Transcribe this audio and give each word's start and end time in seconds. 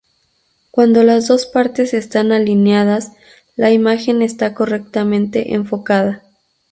Cuando 0.71 1.03
las 1.03 1.27
dos 1.27 1.45
partes 1.45 1.93
están 1.93 2.31
alineadas 2.31 3.11
la 3.55 3.69
imagen 3.69 4.23
está 4.23 4.55
correctamente 4.55 5.53
enfocada. 5.53 6.23